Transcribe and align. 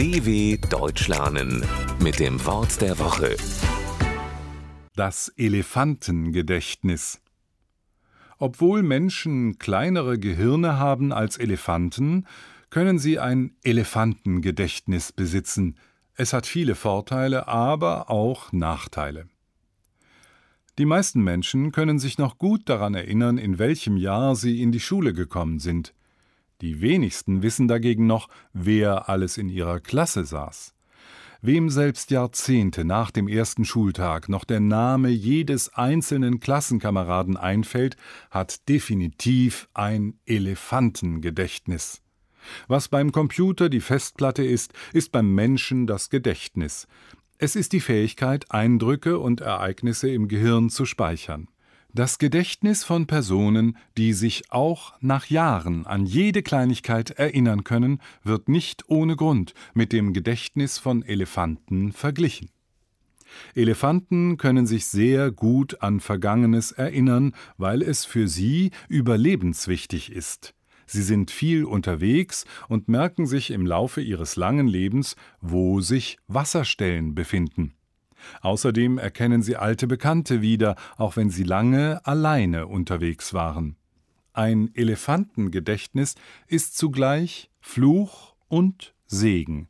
DW 0.00 0.56
Deutsch 0.70 1.08
lernen 1.08 1.62
mit 2.02 2.20
dem 2.20 2.42
Wort 2.46 2.80
der 2.80 2.98
Woche. 2.98 3.36
Das 4.96 5.28
Elefantengedächtnis. 5.36 7.20
Obwohl 8.38 8.82
Menschen 8.82 9.58
kleinere 9.58 10.18
Gehirne 10.18 10.78
haben 10.78 11.12
als 11.12 11.36
Elefanten, 11.36 12.24
können 12.70 12.98
sie 12.98 13.18
ein 13.18 13.58
Elefantengedächtnis 13.62 15.12
besitzen. 15.12 15.76
Es 16.14 16.32
hat 16.32 16.46
viele 16.46 16.76
Vorteile, 16.76 17.46
aber 17.46 18.08
auch 18.08 18.52
Nachteile. 18.52 19.28
Die 20.78 20.86
meisten 20.86 21.20
Menschen 21.22 21.72
können 21.72 21.98
sich 21.98 22.16
noch 22.16 22.38
gut 22.38 22.70
daran 22.70 22.94
erinnern, 22.94 23.36
in 23.36 23.58
welchem 23.58 23.98
Jahr 23.98 24.34
sie 24.34 24.62
in 24.62 24.72
die 24.72 24.80
Schule 24.80 25.12
gekommen 25.12 25.58
sind. 25.58 25.92
Die 26.60 26.80
wenigsten 26.80 27.42
wissen 27.42 27.68
dagegen 27.68 28.06
noch, 28.06 28.28
wer 28.52 29.08
alles 29.08 29.38
in 29.38 29.48
ihrer 29.48 29.80
Klasse 29.80 30.24
saß. 30.24 30.74
Wem 31.42 31.70
selbst 31.70 32.10
Jahrzehnte 32.10 32.84
nach 32.84 33.10
dem 33.10 33.26
ersten 33.26 33.64
Schultag 33.64 34.28
noch 34.28 34.44
der 34.44 34.60
Name 34.60 35.08
jedes 35.08 35.72
einzelnen 35.72 36.38
Klassenkameraden 36.38 37.38
einfällt, 37.38 37.96
hat 38.30 38.68
definitiv 38.68 39.68
ein 39.72 40.18
Elefantengedächtnis. 40.26 42.02
Was 42.68 42.88
beim 42.88 43.10
Computer 43.10 43.70
die 43.70 43.80
Festplatte 43.80 44.44
ist, 44.44 44.74
ist 44.92 45.12
beim 45.12 45.34
Menschen 45.34 45.86
das 45.86 46.10
Gedächtnis. 46.10 46.86
Es 47.38 47.56
ist 47.56 47.72
die 47.72 47.80
Fähigkeit, 47.80 48.50
Eindrücke 48.50 49.18
und 49.18 49.40
Ereignisse 49.40 50.10
im 50.10 50.28
Gehirn 50.28 50.68
zu 50.68 50.84
speichern. 50.84 51.48
Das 51.92 52.18
Gedächtnis 52.18 52.84
von 52.84 53.08
Personen, 53.08 53.76
die 53.96 54.12
sich 54.12 54.52
auch 54.52 54.94
nach 55.00 55.26
Jahren 55.26 55.86
an 55.86 56.06
jede 56.06 56.40
Kleinigkeit 56.40 57.10
erinnern 57.10 57.64
können, 57.64 58.00
wird 58.22 58.48
nicht 58.48 58.84
ohne 58.88 59.16
Grund 59.16 59.54
mit 59.74 59.92
dem 59.92 60.12
Gedächtnis 60.12 60.78
von 60.78 61.02
Elefanten 61.02 61.90
verglichen. 61.90 62.50
Elefanten 63.56 64.36
können 64.36 64.66
sich 64.66 64.86
sehr 64.86 65.32
gut 65.32 65.82
an 65.82 65.98
Vergangenes 65.98 66.70
erinnern, 66.70 67.32
weil 67.56 67.82
es 67.82 68.04
für 68.04 68.28
sie 68.28 68.70
überlebenswichtig 68.88 70.12
ist. 70.12 70.54
Sie 70.86 71.02
sind 71.02 71.32
viel 71.32 71.64
unterwegs 71.64 72.44
und 72.68 72.88
merken 72.88 73.26
sich 73.26 73.50
im 73.50 73.66
Laufe 73.66 74.00
ihres 74.00 74.36
langen 74.36 74.68
Lebens, 74.68 75.16
wo 75.40 75.80
sich 75.80 76.18
Wasserstellen 76.28 77.14
befinden. 77.16 77.74
Außerdem 78.42 78.98
erkennen 78.98 79.42
sie 79.42 79.56
alte 79.56 79.86
Bekannte 79.86 80.42
wieder, 80.42 80.76
auch 80.96 81.16
wenn 81.16 81.30
sie 81.30 81.44
lange 81.44 82.04
alleine 82.04 82.66
unterwegs 82.66 83.34
waren. 83.34 83.76
Ein 84.32 84.70
Elefantengedächtnis 84.74 86.14
ist 86.46 86.76
zugleich 86.76 87.50
Fluch 87.60 88.34
und 88.48 88.94
Segen. 89.06 89.68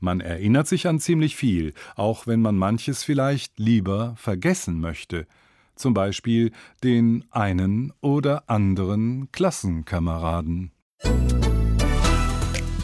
Man 0.00 0.20
erinnert 0.20 0.68
sich 0.68 0.86
an 0.86 1.00
ziemlich 1.00 1.36
viel, 1.36 1.74
auch 1.96 2.26
wenn 2.26 2.40
man 2.40 2.56
manches 2.56 3.04
vielleicht 3.04 3.58
lieber 3.58 4.14
vergessen 4.16 4.80
möchte, 4.80 5.26
zum 5.74 5.92
Beispiel 5.94 6.52
den 6.82 7.24
einen 7.30 7.92
oder 8.00 8.48
anderen 8.48 9.30
Klassenkameraden. 9.32 10.72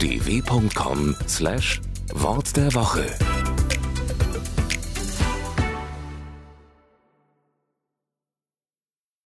dw.com/wort 0.00 2.56
der 2.56 2.74
Woche 2.74 3.06